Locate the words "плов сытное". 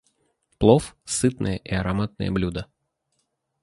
0.57-1.57